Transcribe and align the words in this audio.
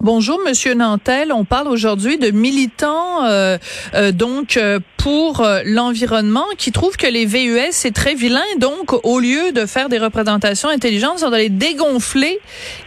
Bonjour, 0.00 0.40
Monsieur 0.46 0.74
Nantel. 0.74 1.32
On 1.32 1.44
parle 1.44 1.68
aujourd'hui 1.68 2.18
de 2.18 2.30
militants 2.30 3.24
euh, 3.24 3.58
euh, 3.94 4.12
donc 4.12 4.56
euh, 4.56 4.80
pour 4.96 5.46
l'environnement 5.64 6.46
qui 6.58 6.72
trouvent 6.72 6.96
que 6.96 7.06
les 7.06 7.26
VUS 7.26 7.72
c'est 7.72 7.94
très 7.94 8.14
vilain. 8.14 8.40
Donc, 8.58 8.92
au 9.04 9.20
lieu 9.20 9.52
de 9.52 9.66
faire 9.66 9.88
des 9.88 9.98
représentations 9.98 10.68
intelligentes, 10.68 11.14
ils 11.16 11.20
sont 11.20 11.32
allés 11.32 11.48
dégonfler 11.48 12.38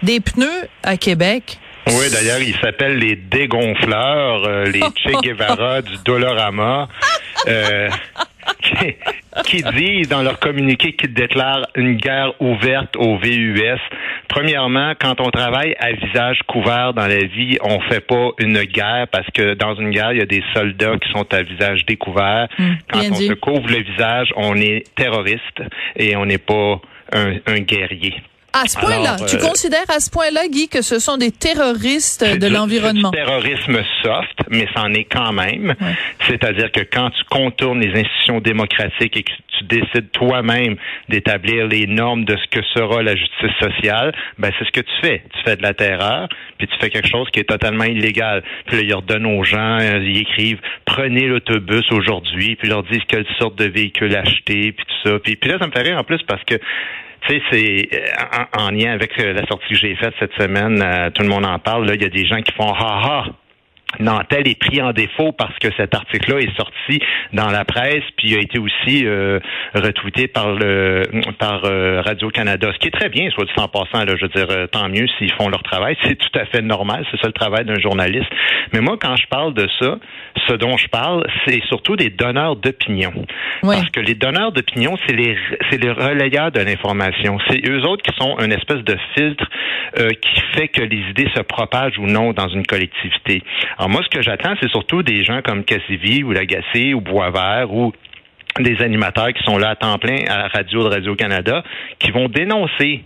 des 0.04 0.20
pneus 0.20 0.68
à 0.84 0.98
Québec. 0.98 1.60
Oui, 1.90 2.10
d'ailleurs, 2.12 2.42
ils 2.42 2.56
s'appellent 2.58 2.98
les 2.98 3.16
dégonfleurs, 3.16 4.46
euh, 4.46 4.66
les 4.66 4.80
Che 4.96 5.22
Guevara 5.22 5.82
du 5.82 5.96
Dolorama, 6.04 6.90
euh, 7.48 7.90
qui, 9.44 9.64
disent 9.64 10.10
dans 10.10 10.22
leur 10.22 10.40
communiqué 10.40 10.94
qu'ils 10.94 11.14
déclarent 11.14 11.68
une 11.76 11.96
guerre 11.96 12.34
ouverte 12.40 12.96
aux 12.96 13.18
VUS. 13.18 13.80
Premièrement, 14.28 14.94
quand 15.00 15.22
on 15.22 15.30
travaille 15.30 15.76
à 15.80 15.92
visage 15.92 16.40
couvert 16.48 16.94
dans 16.94 17.08
la 17.08 17.26
vie, 17.26 17.58
on 17.62 17.80
fait 17.82 18.02
pas 18.02 18.32
une 18.40 18.62
guerre 18.64 19.08
parce 19.12 19.28
que 19.34 19.54
dans 19.54 19.76
une 19.76 19.92
guerre, 19.92 20.14
il 20.14 20.20
y 20.20 20.22
a 20.22 20.26
des 20.26 20.44
soldats 20.54 20.98
qui 20.98 21.10
sont 21.12 21.34
à 21.34 21.42
visage 21.44 21.86
découvert. 21.86 22.48
quand 22.92 23.00
bien 23.00 23.12
on 23.12 23.16
dit. 23.16 23.28
se 23.28 23.34
couvre 23.34 23.68
le 23.70 23.84
visage, 23.84 24.34
on 24.36 24.56
est 24.56 24.84
terroriste 24.96 25.62
et 25.96 26.16
on 26.16 26.26
n'est 26.26 26.38
pas 26.38 26.82
un, 27.14 27.36
un 27.48 27.60
guerrier. 27.60 28.16
À 28.64 28.68
ce 28.68 28.78
point-là, 28.80 29.18
tu 29.28 29.36
euh, 29.36 29.40
considères 29.40 29.90
à 29.90 30.00
ce 30.00 30.10
point-là, 30.10 30.48
Guy, 30.48 30.68
que 30.68 30.82
ce 30.82 31.00
sont 31.00 31.18
des 31.18 31.32
terroristes 31.32 32.24
de 32.24 32.48
l'environnement? 32.48 33.12
terrorisme 33.12 33.80
soft, 34.04 34.40
mais 34.50 34.68
c'en 34.76 34.94
est 34.94 35.04
quand 35.06 35.32
même. 35.32 35.76
C'est-à-dire 36.28 36.72
que 36.72 36.82
quand 36.82 37.10
tu 37.12 37.24
contournes 37.30 37.80
les 37.80 37.92
institutions 38.00 38.40
démocratiques 38.40 39.16
et 39.16 39.24
que 39.24 39.32
tu 39.60 39.64
décides 39.66 40.12
toi-même 40.12 40.76
d'établir 41.10 41.68
les 41.68 41.88
normes 41.88 42.26
de 42.26 42.36
ce 42.36 42.60
que 42.60 42.66
sera 42.74 43.04
la 43.04 43.16
justice 43.16 43.52
sociale, 43.60 44.14
ben 44.38 44.52
c'est 44.58 44.66
ce 44.66 44.72
que 44.72 44.82
tu 44.82 44.94
fais. 45.02 45.24
Tu 45.34 45.44
fais 45.44 45.56
de 45.56 45.62
la 45.62 45.74
terreur, 45.74 46.28
puis 46.58 46.68
tu 46.68 46.76
fais 46.80 46.90
quelque 46.90 47.08
chose 47.08 47.28
qui 47.32 47.40
est 47.40 47.50
totalement 47.50 47.86
illégal. 47.86 48.44
Puis 48.66 48.78
là, 48.78 48.84
ils 48.84 48.94
redonnent 48.94 49.26
aux 49.26 49.44
gens, 49.44 49.80
euh, 49.80 50.00
ils 50.04 50.22
écrivent 50.22 50.60
prenez 50.98 51.28
l'autobus 51.28 51.92
aujourd'hui, 51.92 52.56
puis 52.56 52.68
ils 52.68 52.72
leur 52.72 52.84
disent 52.84 53.04
quelle 53.08 53.26
sorte 53.38 53.56
de 53.56 53.66
véhicule 53.66 54.16
acheter, 54.16 54.72
puis 54.72 54.86
tout 54.86 55.10
ça. 55.10 55.20
Puis, 55.20 55.36
puis 55.36 55.50
là, 55.50 55.58
ça 55.60 55.68
me 55.68 55.72
fait 55.72 55.84
rire 55.84 55.98
en 55.98 56.04
plus 56.04 56.22
parce 56.28 56.44
que 56.44 56.56
tu 57.28 57.34
sais, 57.34 57.42
c'est 57.52 57.90
euh, 57.94 58.48
en, 58.56 58.68
en 58.68 58.72
lien 58.72 58.92
avec 58.92 59.20
euh, 59.20 59.34
la 59.34 59.46
sortie 59.48 59.70
que 59.70 59.76
j'ai 59.76 59.96
faite 59.96 60.14
cette 60.20 60.34
semaine, 60.34 60.82
euh, 60.82 61.10
tout 61.12 61.24
le 61.24 61.30
monde 61.30 61.46
en 61.46 61.60
parle. 61.60 61.86
Là, 61.86 61.96
il 61.96 62.02
y 62.02 62.06
a 62.06 62.10
des 62.10 62.26
gens 62.26 62.42
qui 62.42 62.54
font 62.54 62.72
ha 62.72 63.02
ha. 63.04 63.26
Nantel 64.00 64.48
est 64.48 64.60
pris 64.60 64.82
en 64.82 64.92
défaut 64.92 65.32
parce 65.32 65.58
que 65.60 65.70
cet 65.78 65.96
article-là 65.96 66.40
est 66.40 66.56
sorti 66.56 67.00
dans 67.34 67.50
la 67.50 67.66
presse, 67.66 68.04
puis 68.18 68.36
a 68.36 68.40
été 68.40 68.60
aussi 68.60 69.06
euh, 69.06 69.40
retweeté 69.74 70.28
par 70.28 70.52
le 70.52 71.04
par 71.40 71.62
euh, 71.66 72.02
Radio 72.06 72.30
Canada, 72.30 72.70
ce 72.74 72.80
qui 72.80 72.90
est 72.90 72.92
très 72.92 73.10
bien, 73.10 73.30
soit 73.32 73.46
dit 73.46 73.52
en 73.58 73.68
passant. 73.68 74.04
Là, 74.06 74.16
je 74.16 74.24
veux 74.24 74.30
dire, 74.30 74.48
euh, 74.50 74.68
tant 74.68 74.88
mieux 74.90 75.08
s'ils 75.18 75.32
font 75.32 75.50
leur 75.50 75.64
travail, 75.64 75.96
c'est 76.04 76.16
tout 76.16 76.40
à 76.40 76.46
fait 76.46 76.62
normal, 76.62 77.06
c'est 77.12 77.20
ça 77.20 77.28
le 77.28 77.34
travail 77.34 77.66
d'un 77.66 77.80
journaliste. 77.80 78.30
Mais 78.74 78.82
moi, 78.82 78.98
quand 79.02 79.16
je 79.16 79.26
parle 79.28 79.54
de 79.54 79.68
ça, 79.80 79.98
ce 80.48 80.54
dont 80.54 80.78
je 80.78 80.88
parle, 80.90 81.26
c'est 81.46 81.62
surtout 81.68 81.96
des 81.96 82.10
donneurs 82.10 82.56
d'opinion, 82.56 83.14
Oui. 83.64 83.76
parce 83.78 83.90
que 83.90 84.02
les 84.02 84.14
donneurs 84.16 84.52
d'opinion, 84.52 84.98
c'est 85.08 85.16
les 85.16 85.38
c'est 85.72 85.82
les 85.82 85.92
relayeurs 85.92 86.52
de 86.52 86.60
l'information, 86.60 87.38
c'est 87.50 87.68
eux 87.68 87.82
autres 87.86 88.04
qui 88.04 88.16
sont 88.18 88.38
une 88.40 88.52
espèce 88.52 88.84
de 88.84 88.98
filtre 89.16 89.46
euh, 90.00 90.10
qui 90.10 90.42
fait 90.54 90.68
que 90.68 90.82
les 90.82 90.98
idées 91.10 91.30
se 91.36 91.42
propagent 91.42 91.98
ou 91.98 92.06
non 92.06 92.34
dans 92.34 92.50
une 92.50 92.66
collectivité. 92.66 93.42
Alors 93.78 93.90
moi, 93.90 94.02
ce 94.04 94.10
que 94.10 94.22
j'attends, 94.22 94.56
c'est 94.62 94.70
surtout 94.70 95.04
des 95.04 95.24
gens 95.24 95.42
comme 95.42 95.64
Cassivi 95.64 96.24
ou 96.24 96.32
Lagacé 96.32 96.94
ou 96.94 97.02
Boisvert 97.02 97.72
ou 97.72 97.94
des 98.60 98.82
animateurs 98.82 99.34
qui 99.34 99.44
sont 99.44 99.58
là 99.58 99.70
à 99.70 99.76
temps 99.76 99.98
plein 100.00 100.26
à 100.28 100.38
la 100.38 100.48
radio 100.48 100.84
de 100.84 100.90
Radio-Canada 100.90 101.64
qui 102.00 102.10
vont 102.12 102.28
dénoncer 102.28 103.04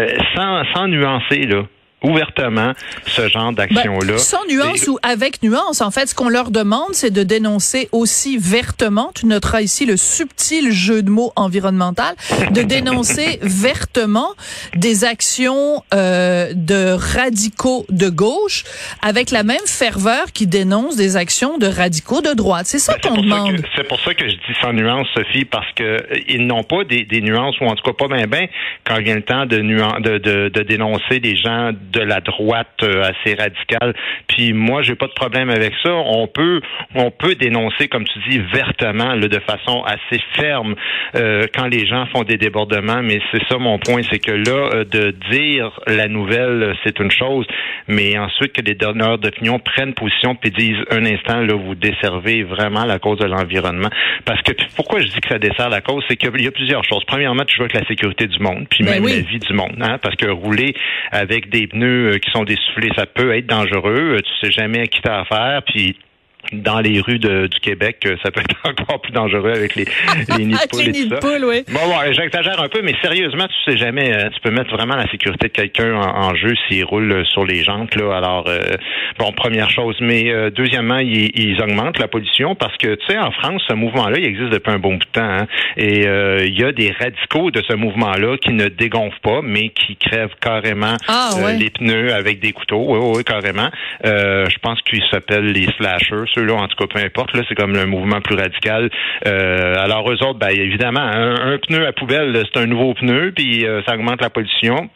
euh, 0.00 0.16
sans, 0.36 0.64
sans 0.72 0.86
nuancer, 0.86 1.46
là, 1.46 1.62
ouvertement, 2.04 2.72
ce 3.06 3.28
genre 3.28 3.52
Ben, 3.52 3.66
d'action-là. 3.66 4.18
sans 4.18 4.44
nuance 4.48 4.84
Et- 4.84 4.88
ou 4.90 4.98
avec 5.02 5.42
nuance, 5.42 5.80
en 5.80 5.90
fait, 5.90 6.08
ce 6.08 6.14
qu'on 6.14 6.28
leur 6.28 6.50
demande, 6.50 6.92
c'est 6.92 7.10
de 7.10 7.22
dénoncer 7.22 7.88
aussi 7.92 8.36
vertement, 8.38 9.10
tu 9.14 9.26
noteras 9.26 9.60
ici 9.62 9.86
le 9.86 9.96
subtil 9.96 10.70
jeu 10.72 11.02
de 11.02 11.10
mots 11.10 11.32
environnemental, 11.36 12.14
de 12.50 12.62
dénoncer 12.76 13.38
vertement 13.42 14.28
des 14.76 15.04
actions 15.04 15.82
euh, 15.94 16.52
de 16.54 16.92
radicaux 16.92 17.86
de 17.88 18.08
gauche 18.08 18.64
avec 19.02 19.30
la 19.30 19.42
même 19.42 19.66
ferveur 19.66 20.26
qui 20.32 20.46
dénoncent 20.46 20.96
des 20.96 21.16
actions 21.16 21.58
de 21.58 21.66
radicaux 21.66 22.20
de 22.20 22.32
droite. 22.34 22.66
C'est 22.66 22.78
ça 22.78 22.96
Ben, 23.02 23.08
qu'on 23.10 23.22
demande. 23.22 23.56
C'est 23.76 23.88
pour 23.88 24.00
ça 24.00 24.14
que 24.14 24.28
je 24.28 24.34
dis 24.34 24.56
sans 24.60 24.72
nuance, 24.72 25.06
Sophie, 25.14 25.44
parce 25.44 25.70
que 25.74 25.82
euh, 25.82 26.00
ils 26.28 26.46
n'ont 26.46 26.62
pas 26.64 26.84
des, 26.84 27.04
des 27.04 27.20
nuances, 27.20 27.58
ou 27.60 27.64
en 27.66 27.74
tout 27.74 27.82
cas 27.82 27.92
pas 27.96 28.14
bien 28.14 28.26
ben 28.26 28.46
quand 28.86 28.98
vient 29.00 29.14
le 29.16 29.22
temps 29.22 29.46
de, 29.46 29.58
nuan- 29.58 30.00
de, 30.00 30.18
de, 30.18 30.48
de 30.48 30.62
dénoncer 30.62 31.20
des 31.20 31.36
gens 31.36 31.70
de 31.94 32.00
la 32.00 32.20
droite 32.20 32.68
euh, 32.82 33.02
assez 33.02 33.34
radicale. 33.34 33.94
Puis 34.28 34.52
moi, 34.52 34.82
j'ai 34.82 34.94
pas 34.94 35.06
de 35.06 35.12
problème 35.12 35.50
avec 35.50 35.72
ça. 35.82 35.92
On 35.92 36.26
peut 36.26 36.60
on 36.94 37.10
peut 37.10 37.34
dénoncer, 37.34 37.88
comme 37.88 38.04
tu 38.04 38.18
dis, 38.28 38.38
vertement, 38.52 39.14
là, 39.14 39.28
de 39.28 39.40
façon 39.40 39.82
assez 39.84 40.22
ferme 40.36 40.74
euh, 41.14 41.46
quand 41.54 41.66
les 41.66 41.86
gens 41.86 42.06
font 42.06 42.22
des 42.22 42.36
débordements. 42.36 43.02
Mais 43.02 43.20
c'est 43.32 43.42
ça 43.48 43.58
mon 43.58 43.78
point, 43.78 44.02
c'est 44.10 44.18
que 44.18 44.32
là, 44.32 44.70
euh, 44.74 44.84
de 44.84 45.14
dire 45.30 45.70
la 45.86 46.08
nouvelle, 46.08 46.62
euh, 46.62 46.74
c'est 46.84 46.98
une 46.98 47.10
chose, 47.10 47.46
mais 47.88 48.18
ensuite 48.18 48.52
que 48.52 48.62
les 48.62 48.74
donneurs 48.74 49.18
d'opinion 49.18 49.58
prennent 49.58 49.94
position 49.94 50.34
puis 50.34 50.50
disent 50.50 50.84
un 50.90 51.04
instant, 51.04 51.40
là, 51.40 51.54
vous 51.54 51.74
desservez 51.74 52.42
vraiment 52.42 52.84
la 52.84 52.98
cause 52.98 53.18
de 53.18 53.26
l'environnement. 53.26 53.90
Parce 54.24 54.42
que 54.42 54.52
pourquoi 54.76 55.00
je 55.00 55.06
dis 55.06 55.20
que 55.20 55.28
ça 55.28 55.38
dessert 55.38 55.68
la 55.68 55.80
cause, 55.80 56.04
c'est 56.08 56.16
qu'il 56.16 56.40
y 56.40 56.46
a 56.46 56.52
plusieurs 56.52 56.84
choses. 56.84 57.04
Premièrement, 57.06 57.44
tu 57.44 57.56
joues 57.56 57.62
avec 57.62 57.74
la 57.74 57.86
sécurité 57.86 58.26
du 58.26 58.38
monde, 58.38 58.66
puis 58.68 58.84
Ben 58.84 58.94
même 58.94 59.04
oui. 59.04 59.16
la 59.16 59.30
vie 59.30 59.38
du 59.38 59.52
monde, 59.52 59.76
hein, 59.80 59.98
parce 60.02 60.16
que 60.16 60.28
rouler 60.30 60.74
avec 61.10 61.48
des 61.50 61.66
pneus 61.66 61.83
euh, 61.86 62.18
qui 62.18 62.30
sont 62.30 62.44
dessoufflés, 62.44 62.90
ça 62.96 63.06
peut 63.06 63.34
être 63.34 63.46
dangereux. 63.46 64.16
Euh, 64.16 64.20
Tu 64.20 64.46
sais 64.46 64.52
jamais 64.52 64.80
à 64.80 64.86
qui 64.86 65.00
t'as 65.02 65.20
affaire, 65.20 65.62
puis 65.66 65.96
dans 66.52 66.80
les 66.80 67.00
rues 67.00 67.18
de- 67.18 67.46
du 67.46 67.60
Québec, 67.60 67.98
euh, 68.06 68.16
ça 68.22 68.30
peut 68.30 68.40
être 68.40 68.56
encore 68.64 69.00
plus 69.00 69.12
dangereux 69.12 69.50
avec 69.52 69.74
les, 69.74 69.84
les 70.38 70.44
nids 70.46 70.52
de 70.54 70.68
poules 70.68 70.80
les 70.82 70.88
et 70.88 70.92
nids 70.92 71.02
tout 71.08 71.08
de 71.10 71.14
ça. 71.14 71.20
poules, 71.20 71.44
oui. 71.44 71.64
Bon, 71.68 71.80
bon, 71.86 72.12
j'exagère 72.12 72.60
un 72.60 72.68
peu, 72.68 72.80
mais 72.82 72.94
sérieusement, 73.02 73.46
tu 73.46 73.70
sais 73.72 73.78
jamais, 73.78 74.12
euh, 74.14 74.28
tu 74.34 74.40
peux 74.40 74.50
mettre 74.50 74.70
vraiment 74.74 74.96
la 74.96 75.08
sécurité 75.10 75.48
de 75.48 75.52
quelqu'un 75.52 75.94
en, 75.94 76.26
en 76.30 76.34
jeu 76.34 76.54
s'il 76.68 76.84
roule 76.84 77.10
euh, 77.12 77.24
sur 77.24 77.44
les 77.44 77.62
jantes, 77.62 77.94
là. 77.96 78.16
Alors, 78.16 78.44
euh, 78.48 78.60
bon, 79.18 79.32
première 79.32 79.70
chose. 79.70 79.96
Mais 80.00 80.30
euh, 80.30 80.50
deuxièmement, 80.50 80.98
ils, 80.98 81.30
ils 81.34 81.60
augmentent 81.62 81.98
la 81.98 82.08
pollution 82.08 82.54
parce 82.54 82.76
que, 82.76 82.94
tu 82.94 83.06
sais, 83.08 83.18
en 83.18 83.30
France, 83.32 83.62
ce 83.68 83.74
mouvement-là, 83.74 84.18
il 84.18 84.24
existe 84.26 84.50
depuis 84.50 84.70
un 84.72 84.78
bon 84.78 84.94
bout 84.94 84.98
de 85.04 85.04
temps. 85.12 85.22
hein. 85.24 85.46
et 85.76 86.06
euh, 86.06 86.44
il 86.46 86.58
y 86.58 86.64
a 86.64 86.72
des 86.72 86.92
radicaux 86.92 87.50
de 87.50 87.62
ce 87.68 87.74
mouvement-là 87.74 88.36
qui 88.38 88.52
ne 88.52 88.68
dégonflent 88.68 89.18
pas, 89.22 89.40
mais 89.42 89.70
qui 89.70 89.96
crèvent 89.96 90.34
carrément 90.40 90.96
Ah, 91.08 91.30
ouais. 91.42 91.56
les 91.56 91.70
pneus 91.70 92.12
avec 92.12 92.40
des 92.40 92.52
couteaux. 92.52 92.84
Oui, 92.86 92.98
oui, 93.16 93.24
carrément. 93.24 93.70
Euh, 94.04 94.46
je 94.48 94.58
pense 94.58 94.80
qu'ils 94.82 95.02
s'appellent 95.10 95.52
les 95.52 95.66
slashers, 95.76 96.24
ceux-là, 96.34 96.54
en 96.54 96.68
tout 96.68 96.76
cas, 96.76 96.86
peu 96.86 97.00
importe. 97.00 97.34
Là, 97.34 97.42
c'est 97.48 97.54
comme 97.54 97.74
le 97.74 97.86
mouvement 97.86 98.20
plus 98.20 98.36
radical. 98.36 98.90
Euh, 99.26 99.76
alors, 99.78 100.10
eux 100.10 100.22
autres, 100.22 100.38
ben, 100.38 100.50
évidemment, 100.50 101.00
un, 101.00 101.52
un 101.52 101.58
pneu 101.58 101.86
à 101.86 101.92
poubelle, 101.92 102.42
c'est 102.52 102.60
un 102.60 102.66
nouveau 102.66 102.94
pneu, 102.94 103.32
puis 103.34 103.66
euh, 103.66 103.82
ça 103.86 103.94
augmente 103.94 104.20
la 104.20 104.30
pollution. 104.30 104.90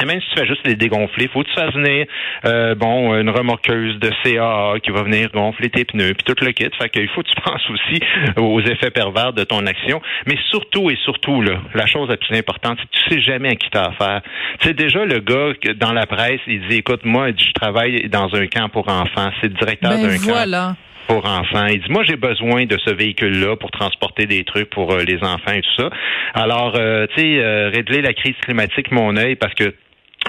Et 0.00 0.04
même 0.04 0.20
si 0.20 0.28
tu 0.30 0.40
fais 0.40 0.46
juste 0.46 0.66
les 0.66 0.76
dégonfler, 0.76 1.28
faut 1.28 1.42
que 1.42 1.48
tu 1.48 1.54
fasses 1.54 1.74
venir 1.74 2.06
euh, 2.44 2.74
bon 2.74 3.14
une 3.18 3.30
remorqueuse 3.30 3.98
de 3.98 4.10
CAA 4.22 4.80
qui 4.80 4.90
va 4.90 5.02
venir 5.02 5.30
gonfler 5.32 5.70
tes 5.70 5.84
pneus 5.84 6.14
puis 6.14 6.24
tout 6.24 6.44
le 6.44 6.52
kit. 6.52 6.68
Fait 6.80 6.88
qu'il 6.88 7.08
faut 7.08 7.22
que 7.22 7.28
tu 7.28 7.40
penses 7.44 7.68
aussi 7.70 8.00
aux 8.36 8.60
effets 8.60 8.90
pervers 8.90 9.32
de 9.32 9.44
ton 9.44 9.66
action. 9.66 10.00
Mais 10.26 10.36
surtout 10.50 10.90
et 10.90 10.96
surtout 11.04 11.42
là, 11.42 11.60
la 11.74 11.86
chose 11.86 12.08
la 12.08 12.16
plus 12.16 12.36
importante, 12.36 12.78
c'est 12.80 12.86
que 12.86 13.04
tu 13.04 13.14
sais 13.14 13.20
jamais 13.20 13.50
à 13.50 13.56
qui 13.56 13.68
t'as 13.70 13.88
affaire. 13.88 14.22
Tu 14.60 14.68
sais 14.68 14.74
déjà 14.74 15.04
le 15.04 15.20
gars 15.20 15.52
que 15.60 15.72
dans 15.72 15.92
la 15.92 16.06
presse, 16.06 16.40
il 16.46 16.66
dit 16.68 16.76
écoute 16.76 17.04
moi, 17.04 17.28
je 17.36 17.52
travaille 17.52 18.08
dans 18.08 18.34
un 18.34 18.46
camp 18.46 18.68
pour 18.68 18.88
enfants. 18.88 19.30
C'est 19.40 19.48
le 19.48 19.54
directeur 19.54 19.92
Ben 19.92 20.06
d'un 20.06 20.18
camp 20.18 20.76
pour 21.08 21.24
enfants. 21.24 21.66
Il 21.66 21.80
dit, 21.80 21.90
moi, 21.90 22.04
j'ai 22.04 22.16
besoin 22.16 22.66
de 22.66 22.78
ce 22.84 22.90
véhicule-là 22.90 23.56
pour 23.56 23.70
transporter 23.70 24.26
des 24.26 24.44
trucs 24.44 24.70
pour 24.70 24.92
euh, 24.92 25.02
les 25.02 25.18
enfants 25.22 25.52
et 25.52 25.62
tout 25.62 25.82
ça. 25.82 25.90
Alors, 26.34 26.74
euh, 26.76 27.06
tu 27.16 27.22
sais, 27.22 27.38
euh, 27.38 27.70
régler 27.70 28.02
la 28.02 28.12
crise 28.12 28.36
climatique, 28.42 28.92
mon 28.92 29.16
œil, 29.16 29.34
parce 29.34 29.54
que 29.54 29.74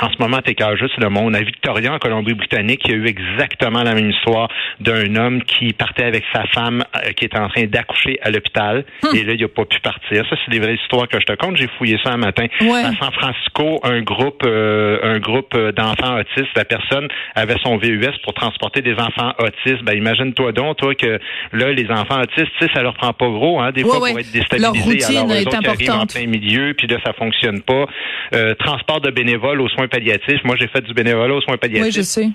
en 0.02 0.10
ce 0.12 0.18
moment, 0.20 0.40
t'es 0.42 0.56
juste 0.80 0.98
le 0.98 1.10
monde. 1.10 1.36
À 1.36 1.42
Victoria, 1.42 1.94
en 1.94 2.00
Colombie-Britannique, 2.00 2.82
il 2.86 2.92
y 2.92 2.94
a 2.94 2.98
eu 2.98 3.08
exactement 3.08 3.84
la 3.84 3.94
même 3.94 4.10
histoire 4.10 4.48
d'un 4.80 5.16
homme 5.16 5.42
qui 5.44 5.74
partait 5.74 6.04
avec 6.06 6.24
sa 6.34 6.44
femme 6.54 6.84
euh, 6.96 7.12
qui 7.12 7.26
était 7.26 7.38
en 7.40 7.50
train 7.50 7.66
d'accoucher 7.66 8.20
à 8.22 8.30
l'hôpital. 8.30 8.86
Hum. 9.04 9.16
Et 9.16 9.24
là, 9.24 9.34
il 9.34 9.44
a 9.44 9.48
pas 9.48 9.66
pu 9.66 9.80
partir. 9.80 10.24
Ça, 10.30 10.36
c'est 10.46 10.52
des 10.52 10.60
vraies 10.60 10.76
histoires 10.76 11.08
que 11.08 11.20
je 11.20 11.26
te 11.26 11.34
compte. 11.34 11.58
J'ai 11.58 11.68
fouillé 11.78 11.98
ça 12.04 12.12
un 12.12 12.18
matin. 12.18 12.46
Ouais. 12.62 12.82
À 12.84 12.94
San 13.00 13.12
Francisco, 13.12 13.80
un 13.84 14.02
groupe, 14.02 14.44
euh, 14.46 15.00
un 15.04 15.20
groupe 15.20 15.54
euh, 15.56 15.72
d'enfants 15.72 16.18
autistes, 16.18 16.56
la 16.56 16.66
personne 16.66 17.08
avait 17.36 17.58
son 17.64 17.78
VUS 17.78 18.08
pour 18.24 18.34
transporter 18.34 18.82
des 18.82 18.94
enfants 18.94 19.34
autistes. 19.40 19.84
Ben, 19.84 19.98
imagine-toi 19.98 20.52
donc, 20.54 20.78
toi, 20.78 20.96
que 20.96 21.20
là, 21.54 21.72
les 21.72 21.90
enfants 21.92 22.22
autistes, 22.22 22.52
tu 22.60 22.66
sais, 22.68 22.72
ça 22.74 22.82
leur 22.84 22.94
prend 22.94 23.14
pas 23.14 23.28
gros, 23.28 23.60
hein, 23.60 23.72
des 23.72 23.84
Ouais, 23.84 23.90
fois, 23.90 24.00
ouais. 24.02 24.12
pour 24.12 24.20
être 24.20 24.34
Leur 24.60 24.72
déstabilisés. 24.72 25.06
routine 25.08 25.18
Alors, 25.18 25.76
est 25.82 25.90
en 25.90 26.06
plein 26.06 26.28
milieu, 26.28 26.74
puis 26.74 26.88
là, 26.88 26.98
ça 27.06 27.14
fonctionne 27.14 27.62
pas. 27.62 27.86
Euh, 28.34 28.54
transport 28.56 29.02
de 29.02 29.10
bénévoles 29.12 29.60
aux 29.62 29.70
soins 29.70 29.88
palliatifs. 29.90 30.44
Moi, 30.46 30.56
j'ai 30.60 30.68
fait 30.68 30.82
du 30.82 30.94
bénévolat 30.94 31.36
aux 31.36 31.42
soins 31.42 31.58
palliatifs. 31.58 31.86
Oui, 31.86 31.92
je 31.92 32.02
sais. 32.02 32.30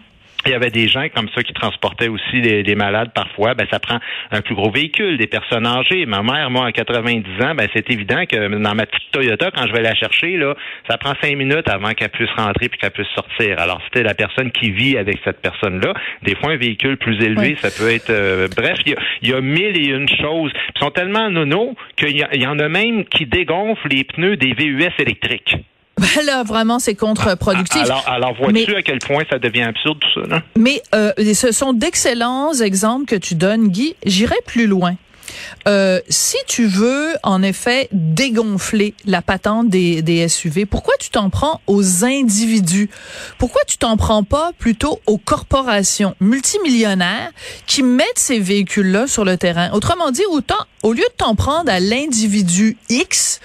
Il 0.47 0.51
y 0.51 0.55
avait 0.55 0.69
des 0.69 0.89
gens 0.89 1.07
comme 1.15 1.31
ça 1.35 1.43
qui 1.43 1.55
transportaient 1.55 2.09
aussi 2.09 2.43
des, 2.43 2.63
des 2.63 2.75
malades 2.75 3.13
parfois. 3.15 3.55
Ben, 3.55 3.67
ça 3.73 3.79
prend 3.79 3.99
un 4.31 4.43
plus 4.43 4.55
gros 4.55 4.71
véhicule, 4.71 5.17
des 5.17 5.27
personnes 5.27 5.67
âgées. 5.67 6.05
Ma 6.05 6.23
mère, 6.23 6.51
moi, 6.51 6.67
à 6.67 6.73
90 6.73 7.25
ans, 7.43 7.55
ben, 7.55 7.67
c'est 7.75 7.89
évident 7.91 8.27
que 8.27 8.37
dans 8.59 8.75
ma 8.75 8.85
petite 8.85 9.11
Toyota, 9.11 9.51
quand 9.57 9.67
je 9.67 9.73
vais 9.73 9.81
la 9.81 9.95
chercher, 9.95 10.37
là, 10.37 10.55
ça 10.87 10.99
prend 10.99 11.15
cinq 11.23 11.35
minutes 11.39 11.67
avant 11.67 11.93
qu'elle 11.95 12.11
puisse 12.11 12.29
rentrer 12.37 12.69
puis 12.69 12.79
qu'elle 12.79 12.91
puisse 12.91 13.09
sortir. 13.15 13.59
Alors, 13.59 13.81
c'était 13.87 14.03
la 14.03 14.13
personne 14.13 14.51
qui 14.53 14.71
vit 14.71 14.99
avec 14.99 15.19
cette 15.25 15.41
personne-là. 15.41 15.95
Des 16.25 16.35
fois, 16.35 16.51
un 16.53 16.57
véhicule 16.59 16.99
plus 16.99 17.15
élevé, 17.25 17.55
Oui. 17.55 17.57
ça 17.63 17.71
peut 17.71 17.91
être... 17.91 18.11
euh, 18.11 18.47
bref, 18.55 18.77
il 18.85 18.93
y, 18.93 18.95
a, 18.95 18.99
il 19.23 19.31
y 19.31 19.33
a 19.33 19.41
mille 19.41 19.79
et 19.79 19.93
une 19.95 20.09
choses. 20.11 20.53
Ils 20.77 20.79
sont 20.79 20.91
tellement 20.91 21.31
nono 21.31 21.75
qu'il 21.97 22.11
y, 22.19 22.23
y 22.39 22.47
en 22.47 22.59
a 22.59 22.69
même 22.69 23.07
qui 23.07 23.25
dégonflent 23.25 23.89
les 23.89 24.05
pneus 24.05 24.37
des 24.37 24.53
VUS 24.53 24.91
électriques. 24.99 25.57
Ben 26.05 26.27
là, 26.27 26.43
vraiment, 26.43 26.79
c'est 26.79 26.95
contre-productif. 26.95 27.83
Alors, 27.83 28.05
alors 28.07 28.35
vois-tu 28.35 28.75
à 28.75 28.83
quel 28.83 28.99
point 28.99 29.23
ça 29.31 29.39
devient 29.39 29.63
absurde 29.63 29.99
tout 30.01 30.21
ça, 30.21 30.29
là? 30.29 30.43
Mais 30.57 30.83
euh, 30.95 31.13
ce 31.35 31.53
sont 31.53 31.73
d'excellents 31.73 32.53
exemples 32.53 33.07
que 33.07 33.17
tu 33.17 33.35
donnes, 33.35 33.69
Guy. 33.69 33.97
J'irai 34.05 34.37
plus 34.47 34.67
loin. 34.67 34.97
Euh, 35.67 36.01
si 36.09 36.37
tu 36.47 36.67
veux, 36.67 37.15
en 37.23 37.43
effet, 37.43 37.89
dégonfler 37.93 38.95
la 39.07 39.23
patente 39.23 39.69
des, 39.69 40.03
des 40.03 40.29
SUV, 40.29 40.67
pourquoi 40.67 40.95
tu 40.99 41.11
t'en 41.11 41.31
prends 41.31 41.61
aux 41.67 42.05
individus? 42.05 42.91
Pourquoi 43.39 43.63
tu 43.67 43.79
t'en 43.79 43.97
prends 43.97 44.25
pas 44.25 44.53
plutôt 44.59 45.01
aux 45.07 45.19
corporations 45.19 46.15
multimillionnaires 46.21 47.31
qui 47.67 47.83
mettent 47.83 48.07
ces 48.19 48.39
véhicules-là 48.39 49.07
sur 49.07 49.25
le 49.25 49.37
terrain? 49.37 49.71
Autrement 49.73 50.11
dit, 50.11 50.25
autant, 50.31 50.59
au 50.83 50.93
lieu 50.93 51.03
de 51.03 51.17
t'en 51.17 51.35
prendre 51.35 51.71
à 51.71 51.81
l'individu 51.81 52.77
X 52.91 53.41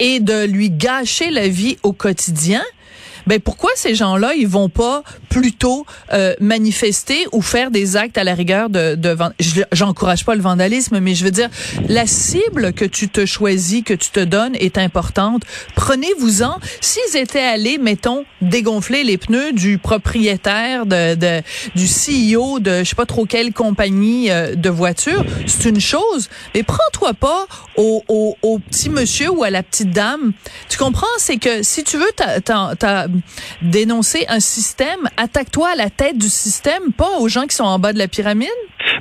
et 0.00 0.20
de 0.20 0.44
lui 0.44 0.70
gâcher 0.70 1.30
la 1.30 1.48
vie 1.48 1.76
au 1.82 1.92
quotidien, 1.92 2.62
ben 3.28 3.38
pourquoi 3.40 3.70
ces 3.76 3.94
gens-là 3.94 4.34
ils 4.34 4.48
vont 4.48 4.68
pas 4.68 5.02
plutôt 5.28 5.86
euh, 6.12 6.34
manifester 6.40 7.26
ou 7.32 7.42
faire 7.42 7.70
des 7.70 7.96
actes 7.96 8.18
à 8.18 8.24
la 8.24 8.34
rigueur 8.34 8.70
de, 8.70 8.94
de 8.94 9.16
j'encourage 9.72 10.24
pas 10.24 10.34
le 10.34 10.40
vandalisme 10.40 10.98
mais 11.00 11.14
je 11.14 11.24
veux 11.24 11.30
dire 11.30 11.50
la 11.88 12.06
cible 12.06 12.72
que 12.72 12.84
tu 12.84 13.08
te 13.08 13.24
choisis 13.26 13.84
que 13.84 13.94
tu 13.94 14.10
te 14.10 14.20
donnes 14.20 14.54
est 14.56 14.78
importante. 14.78 15.42
Prenez-vous-en. 15.76 16.58
S'ils 16.80 17.16
étaient 17.16 17.40
allés 17.40 17.78
mettons 17.78 18.24
dégonfler 18.42 19.04
les 19.04 19.18
pneus 19.18 19.52
du 19.52 19.78
propriétaire 19.78 20.86
de, 20.86 21.14
de 21.14 21.42
du 21.74 21.86
CEO 21.86 22.58
de 22.60 22.78
je 22.80 22.84
sais 22.84 22.94
pas 22.96 23.06
trop 23.06 23.26
quelle 23.26 23.52
compagnie 23.52 24.30
euh, 24.30 24.54
de 24.54 24.70
voiture 24.70 25.24
c'est 25.46 25.68
une 25.68 25.80
chose. 25.80 26.28
Mais 26.54 26.62
prends-toi 26.62 27.14
pas 27.14 27.46
au, 27.76 28.02
au, 28.08 28.36
au 28.42 28.58
petit 28.58 28.90
monsieur 28.90 29.30
ou 29.30 29.44
à 29.44 29.50
la 29.50 29.62
petite 29.62 29.90
dame. 29.90 30.32
Tu 30.68 30.78
comprends? 30.78 31.06
C'est 31.18 31.36
que 31.36 31.62
si 31.62 31.84
tu 31.84 31.96
veux 31.96 32.10
t'as- 32.16 32.40
t'as 32.40 33.06
dénoncer 33.62 34.24
un 34.28 34.40
système, 34.40 35.08
attaque-toi 35.16 35.68
à 35.72 35.76
la 35.76 35.90
tête 35.90 36.18
du 36.18 36.28
système, 36.28 36.92
pas 36.96 37.18
aux 37.20 37.28
gens 37.28 37.46
qui 37.46 37.54
sont 37.56 37.64
en 37.64 37.78
bas 37.78 37.92
de 37.92 37.98
la 37.98 38.08
pyramide? 38.08 38.48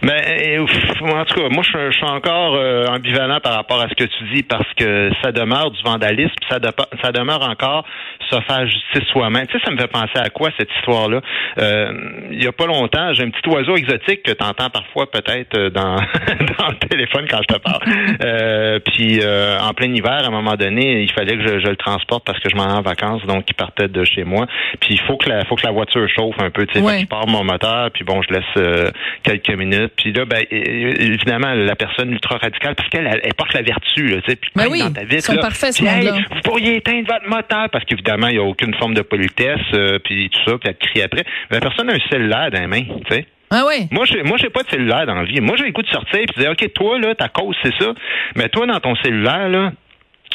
Mais 0.02 0.60
pff, 0.66 1.02
en 1.02 1.26
tout 1.26 1.36
cas, 1.36 1.50
moi 1.50 1.64
je, 1.64 1.92
suis 1.92 2.06
encore 2.06 2.56
euh, 2.56 2.86
ambivalent 2.88 3.40
par 3.40 3.54
rapport 3.54 3.82
à 3.82 3.90
ce 3.90 3.96
que 3.96 4.04
tu 4.04 4.36
dis 4.36 4.44
parce 4.44 4.68
que 4.76 5.10
ça 5.22 5.32
demeure 5.32 5.72
du 5.72 5.82
vandalisme, 5.84 6.34
ça, 6.50 6.60
ça 7.02 7.12
demeure 7.12 7.42
encore 7.42 7.86
se 8.30 8.40
faire 8.42 8.66
justice 8.68 9.10
soi-même. 9.12 9.48
Tu 9.48 9.58
sais, 9.58 9.66
ça 9.66 9.72
me 9.72 9.78
fait 9.78 9.88
penser 9.88 10.18
à 10.18 10.30
quoi 10.30 10.50
cette 10.58 10.70
histoire-là? 10.78 11.22
Euh, 11.60 11.94
Il 12.32 12.44
y 12.44 12.48
a 12.48 12.52
pas 12.52 12.66
longtemps, 12.66 13.14
j'ai 13.14 13.24
un 13.24 13.30
petit 13.30 13.48
oiseau 13.50 13.76
exotique 13.76 14.24
que 14.24 14.32
tu 14.32 14.44
entends 14.44 14.70
parfois 14.70 15.10
peut-être 15.10 15.58
euh, 15.58 15.70
dans 15.70 15.96
dans 16.60 16.68
le 16.70 16.88
téléphone 16.88 17.26
quand 17.30 17.40
je 17.48 17.56
te 17.56 17.60
parle. 17.60 17.82
Euh, 18.24 18.80
puis 18.80 19.20
euh, 19.22 19.60
en 19.60 19.74
plein 19.74 19.94
hiver, 19.94 20.12
à 20.24 20.28
un 20.28 20.32
moment 20.32 20.56
donné, 20.56 21.02
il 21.04 21.12
fallait 21.12 21.38
que 21.38 21.48
je, 21.48 21.60
je 21.60 21.68
le 21.68 21.76
transporte 21.76 22.26
parce 22.26 22.40
que 22.40 22.50
je 22.50 22.56
m'en 22.56 22.68
vais 22.68 22.74
en 22.74 22.82
vacances, 22.82 23.26
donc 23.26 23.46
il 23.50 23.54
partait 23.56 23.88
de 23.88 24.04
chez 24.04 24.24
moi. 24.24 24.46
Puis 24.80 24.96
il 24.96 25.00
faut 25.02 25.18
que 25.18 25.30
la 25.30 25.46
faut 25.46 25.56
que 25.56 25.66
la 25.66 25.72
voiture 25.72 26.08
chauffe 26.10 26.36
un 26.40 26.50
peu. 26.50 26.66
Tu 26.66 26.76
sais, 26.80 26.86
Ouais. 26.88 27.00
je 27.02 27.06
pars 27.08 27.28
mon 27.28 27.44
moteur, 27.44 27.90
puis 27.92 28.04
bon, 28.04 28.22
je 28.22 28.34
laisse 28.34 28.44
euh, 28.58 28.90
quelques 29.24 29.50
minutes. 29.50 29.92
Puis 29.98 30.14
là, 30.14 30.26
ben, 30.26 30.44
évidemment, 30.52 31.54
la 31.54 31.76
personne 31.76 32.12
ultra 32.12 32.38
radicale, 32.38 32.76
parce 32.76 32.90
qu'elle 32.90 33.08
elle, 33.08 33.22
elle 33.24 33.34
porte 33.34 33.54
la 33.54 33.62
vertu, 33.62 34.08
là, 34.08 34.22
tu 34.22 34.32
sais, 34.32 34.36
puis 34.36 34.50
Ben 34.56 34.68
oui, 34.70 34.80
dans 34.80 34.92
ta 34.94 35.20
sont 35.22 35.34
là. 35.34 35.42
parfaits, 35.42 35.74
ce 35.74 35.84
Puis, 35.84 35.88
hey, 35.92 36.06
monde-là. 36.08 36.24
vous 36.34 36.42
pourriez 36.42 36.76
éteindre 36.78 37.08
votre 37.08 37.28
moteur, 37.28 37.70
parce 37.72 37.84
qu'évidemment, 37.86 38.17
il 38.26 38.34
n'y 38.34 38.40
a 38.40 38.44
aucune 38.44 38.74
forme 38.76 38.94
de 38.94 39.02
politesse, 39.02 39.62
euh, 39.74 40.00
puis 40.04 40.30
tout 40.30 40.40
ça, 40.46 40.58
puis 40.58 40.70
elle 40.70 40.76
te 40.76 40.86
crie 40.86 41.02
après. 41.02 41.24
Mais 41.50 41.58
la 41.58 41.62
personne 41.62 41.90
a 41.90 41.94
un 41.94 42.10
cellulaire 42.10 42.50
dans 42.52 42.60
les 42.60 42.68
mains, 42.68 42.84
tu 43.06 43.16
sais. 43.16 43.26
Ah 43.50 43.66
ouais? 43.66 43.88
Moi, 43.92 44.06
j'ai, 44.06 44.24
moi, 44.24 44.38
j'ai 44.38 44.50
pas 44.50 44.64
de 44.64 44.70
cellulaire 44.70 45.06
dans 45.06 45.16
la 45.16 45.24
vie. 45.24 45.40
Moi, 45.40 45.56
j'ai 45.58 45.66
le 45.66 45.72
goût 45.72 45.82
de 45.82 45.88
sortir 45.88 46.20
et 46.20 46.26
de 46.26 46.34
dire, 46.34 46.52
OK, 46.52 46.74
toi, 46.74 47.00
là, 47.00 47.16
ta 47.16 47.30
cause, 47.30 47.56
c'est 47.64 47.74
ça. 47.80 47.94
Mais 48.36 48.50
toi, 48.50 48.66
dans 48.66 48.80
ton 48.80 48.96
cellulaire, 48.98 49.48
là, 49.48 49.72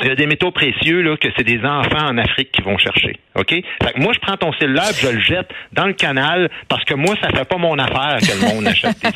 il 0.00 0.08
y 0.08 0.10
a 0.10 0.14
des 0.14 0.26
métaux 0.26 0.50
précieux, 0.50 1.02
là, 1.02 1.16
que 1.16 1.28
c'est 1.36 1.44
des 1.44 1.58
enfants 1.58 2.06
en 2.08 2.18
Afrique 2.18 2.50
qui 2.52 2.62
vont 2.62 2.78
chercher. 2.78 3.18
OK? 3.34 3.50
Fait 3.50 3.92
que 3.94 4.00
moi, 4.00 4.12
je 4.12 4.18
prends 4.20 4.36
ton 4.36 4.52
cellulaire 4.54 4.92
je 5.02 5.08
le 5.08 5.20
jette 5.20 5.48
dans 5.72 5.86
le 5.86 5.92
canal 5.92 6.50
parce 6.68 6.84
que 6.84 6.94
moi, 6.94 7.14
ça 7.22 7.28
fait 7.30 7.44
pas 7.44 7.56
mon 7.56 7.78
affaire 7.78 8.18
que 8.20 8.40
le 8.40 8.54
monde 8.54 8.66
achète 8.66 8.96
des? 9.02 9.10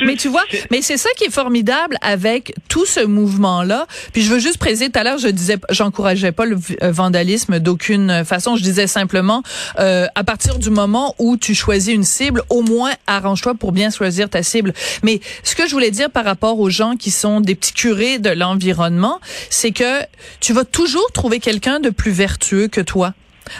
Mais 0.06 0.16
tu 0.16 0.28
vois, 0.28 0.44
mais 0.70 0.82
c'est 0.82 0.96
ça 0.96 1.10
qui 1.16 1.24
est 1.24 1.32
formidable 1.32 1.96
avec 2.00 2.54
tout 2.68 2.86
ce 2.86 3.04
mouvement-là. 3.04 3.86
Puis 4.12 4.22
je 4.22 4.30
veux 4.30 4.38
juste 4.38 4.58
préciser, 4.58 4.90
tout 4.90 4.98
à 4.98 5.04
l'heure, 5.04 5.18
je 5.18 5.28
disais, 5.28 5.56
j'encourageais 5.70 6.32
pas 6.32 6.46
le 6.46 6.56
euh, 6.82 6.90
vandalisme 6.90 7.58
d'aucune 7.58 8.24
façon. 8.24 8.56
Je 8.56 8.62
disais 8.62 8.86
simplement, 8.86 9.42
euh, 9.78 10.06
à 10.14 10.24
partir 10.24 10.58
du 10.58 10.70
moment 10.70 11.14
où 11.18 11.36
tu 11.36 11.54
choisis 11.54 11.94
une 11.94 12.04
cible, 12.04 12.42
au 12.50 12.62
moins 12.62 12.92
arrange-toi 13.06 13.54
pour 13.54 13.72
bien 13.72 13.90
choisir 13.90 14.28
ta 14.28 14.42
cible. 14.42 14.72
Mais 15.02 15.20
ce 15.42 15.54
que 15.54 15.66
je 15.66 15.72
voulais 15.72 15.90
dire 15.90 16.10
par 16.10 16.24
rapport 16.24 16.58
aux 16.58 16.70
gens 16.70 16.96
qui 16.96 17.10
sont 17.10 17.40
des 17.40 17.54
petits 17.54 17.74
curés 17.74 18.18
de 18.18 18.30
l'environnement, 18.30 19.20
c'est 19.48 19.72
que 19.72 19.99
tu 20.40 20.52
vas 20.52 20.64
toujours 20.64 21.10
trouver 21.12 21.40
quelqu'un 21.40 21.80
de 21.80 21.90
plus 21.90 22.12
vertueux 22.12 22.68
que 22.68 22.80
toi. 22.80 23.14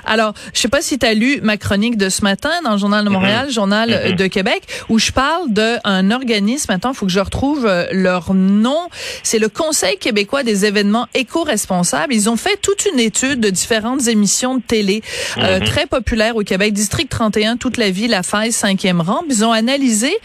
Alors, 0.04 0.34
je 0.54 0.60
sais 0.60 0.68
pas 0.68 0.82
si 0.82 0.98
tu 0.98 1.06
as 1.06 1.14
lu 1.14 1.40
ma 1.42 1.56
chronique 1.56 1.96
de 1.96 2.08
ce 2.08 2.22
matin 2.22 2.50
dans 2.64 2.72
le 2.72 2.78
Journal 2.78 3.04
de 3.04 3.10
Montréal, 3.10 3.50
Journal 3.50 3.90
euh, 3.92 4.12
de 4.12 4.26
Québec, 4.26 4.62
où 4.88 4.98
je 4.98 5.12
parle 5.12 5.50
d'un 5.50 6.10
organisme, 6.10 6.70
attends, 6.70 6.92
il 6.92 6.96
faut 6.96 7.06
que 7.06 7.12
je 7.12 7.20
retrouve 7.20 7.66
euh, 7.66 7.86
leur 7.92 8.34
nom, 8.34 8.88
c'est 9.22 9.38
le 9.38 9.48
Conseil 9.48 9.98
québécois 9.98 10.42
des 10.42 10.64
événements 10.64 11.06
éco-responsables. 11.14 12.14
Ils 12.14 12.28
ont 12.28 12.36
fait 12.36 12.56
toute 12.60 12.86
une 12.92 13.00
étude 13.00 13.40
de 13.40 13.50
différentes 13.50 14.08
émissions 14.08 14.56
de 14.56 14.62
télé 14.62 15.02
euh, 15.38 15.60
très 15.60 15.86
populaires 15.86 16.36
au 16.36 16.42
Québec, 16.42 16.72
District 16.72 17.08
31, 17.08 17.56
toute 17.56 17.76
la 17.76 17.90
vie, 17.90 18.08
la 18.08 18.22
faille, 18.22 18.52
cinquième 18.52 19.00
rang. 19.00 19.22
Ils 19.28 19.44
ont 19.44 19.52
analysé 19.52 20.16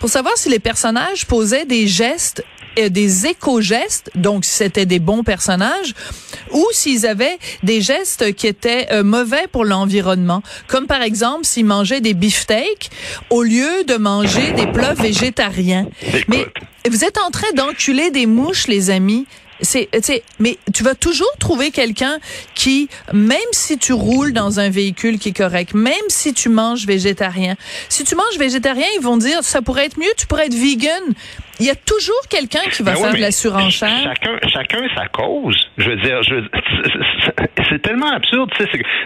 pour 0.00 0.08
savoir 0.08 0.36
si 0.36 0.48
les 0.48 0.58
personnages 0.58 1.26
posaient 1.26 1.64
des 1.64 1.86
gestes 1.86 2.44
euh, 2.78 2.88
des 2.88 3.26
éco-gestes, 3.26 4.10
donc 4.14 4.44
si 4.44 4.52
c'était 4.52 4.86
des 4.86 4.98
bons 4.98 5.22
personnages, 5.22 5.94
ou 6.52 6.66
s'ils 6.72 7.06
avaient 7.06 7.38
des 7.62 7.80
gestes 7.80 8.34
qui 8.34 8.46
étaient 8.46 8.88
euh, 8.92 9.02
mauvais 9.02 9.46
pour 9.50 9.64
l'environnement, 9.64 10.42
comme 10.66 10.86
par 10.86 11.02
exemple 11.02 11.44
s'ils 11.44 11.64
mangeaient 11.64 12.00
des 12.00 12.14
beefsteaks 12.14 12.90
au 13.30 13.42
lieu 13.42 13.84
de 13.86 13.96
manger 13.96 14.52
des 14.52 14.66
plats 14.66 14.94
végétariens. 14.94 15.88
Mais 16.28 16.46
vous 16.88 17.04
êtes 17.04 17.18
en 17.18 17.30
train 17.30 17.52
d'enculer 17.54 18.10
des 18.10 18.26
mouches, 18.26 18.66
les 18.66 18.90
amis. 18.90 19.26
C'est, 19.64 19.88
tu 19.92 20.00
sais, 20.02 20.24
mais 20.40 20.58
tu 20.74 20.82
vas 20.82 20.96
toujours 20.96 21.30
trouver 21.38 21.70
quelqu'un 21.70 22.18
qui, 22.56 22.88
même 23.12 23.38
si 23.52 23.78
tu 23.78 23.92
roules 23.92 24.32
dans 24.32 24.58
un 24.58 24.70
véhicule 24.70 25.20
qui 25.20 25.28
est 25.28 25.36
correct, 25.36 25.74
même 25.74 25.92
si 26.08 26.34
tu 26.34 26.48
manges 26.48 26.84
végétarien, 26.84 27.54
si 27.88 28.02
tu 28.02 28.16
manges 28.16 28.38
végétarien, 28.38 28.86
ils 28.96 29.02
vont 29.02 29.16
dire 29.16 29.44
ça 29.44 29.62
pourrait 29.62 29.86
être 29.86 29.98
mieux, 29.98 30.12
tu 30.16 30.26
pourrais 30.26 30.46
être 30.46 30.54
vegan. 30.54 31.02
Il 31.60 31.66
y 31.66 31.70
a 31.70 31.74
toujours 31.74 32.20
quelqu'un 32.30 32.68
qui 32.70 32.82
va 32.82 32.92
Ben 32.92 32.96
oui, 32.98 33.02
faire 33.04 33.14
de 33.14 33.20
la 33.20 33.30
surenchère. 33.30 33.88
Chacun, 34.02 34.38
chacun 34.48 34.82
sa 34.96 35.06
cause. 35.08 35.56
Je 35.78 35.90
veux 35.90 35.96
dire, 35.96 36.22
je, 36.22 36.34
c'est 37.70 37.82
tellement 37.82 38.10
absurde. 38.12 38.50